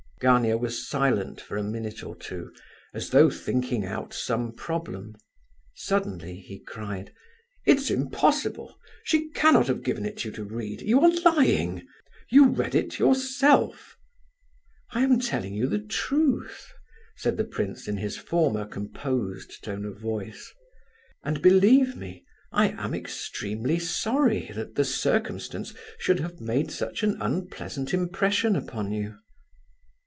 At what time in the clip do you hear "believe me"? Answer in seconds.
21.41-22.23